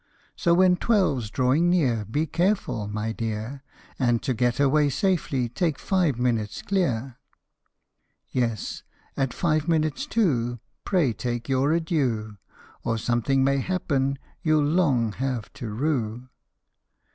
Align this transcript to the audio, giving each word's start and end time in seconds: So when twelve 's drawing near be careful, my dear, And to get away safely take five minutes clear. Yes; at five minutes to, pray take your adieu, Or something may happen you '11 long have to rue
So 0.35 0.55
when 0.55 0.77
twelve 0.77 1.21
's 1.25 1.29
drawing 1.29 1.69
near 1.69 2.05
be 2.05 2.25
careful, 2.25 2.87
my 2.87 3.11
dear, 3.11 3.61
And 3.99 4.19
to 4.23 4.33
get 4.33 4.59
away 4.59 4.89
safely 4.89 5.47
take 5.47 5.77
five 5.77 6.17
minutes 6.17 6.63
clear. 6.63 7.19
Yes; 8.29 8.81
at 9.15 9.31
five 9.31 9.67
minutes 9.67 10.07
to, 10.07 10.57
pray 10.85 11.13
take 11.13 11.47
your 11.47 11.71
adieu, 11.71 12.37
Or 12.83 12.97
something 12.97 13.43
may 13.43 13.59
happen 13.59 14.17
you 14.41 14.57
'11 14.57 14.75
long 14.75 15.11
have 15.11 15.53
to 15.53 15.69
rue 15.69 16.29